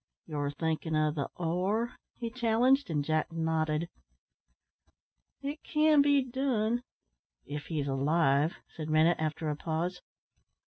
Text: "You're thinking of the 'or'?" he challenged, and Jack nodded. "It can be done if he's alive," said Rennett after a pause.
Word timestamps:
"You're 0.25 0.49
thinking 0.49 0.95
of 0.95 1.13
the 1.13 1.29
'or'?" 1.35 1.93
he 2.15 2.31
challenged, 2.31 2.89
and 2.89 3.05
Jack 3.05 3.31
nodded. 3.31 3.87
"It 5.43 5.61
can 5.61 6.01
be 6.01 6.23
done 6.23 6.81
if 7.45 7.67
he's 7.67 7.87
alive," 7.87 8.55
said 8.75 8.89
Rennett 8.89 9.19
after 9.19 9.51
a 9.51 9.55
pause. 9.55 10.01